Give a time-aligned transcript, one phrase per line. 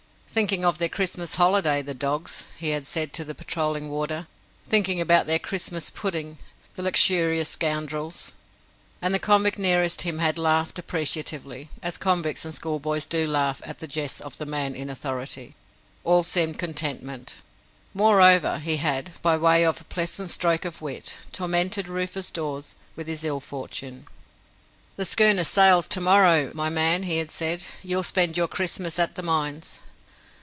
[0.33, 4.27] "Thinking of their Christmas holiday, the dogs!" he had said to the patrolling warder.
[4.65, 6.37] "Thinking about their Christmas pudding,
[6.75, 8.31] the luxurious scoundrels!"
[9.01, 13.79] and the convict nearest him had laughed appreciatively, as convicts and schoolboys do laugh at
[13.79, 15.53] the jests of the man in authority.
[16.05, 17.35] All seemed contentment.
[17.93, 23.07] Moreover, he had by way of a pleasant stroke of wit tormented Rufus Dawes with
[23.07, 24.05] his ill fortune.
[24.95, 29.15] "The schooner sails to morrow, my man," he had said; "you'll spend your Christmas at
[29.15, 29.81] the mines."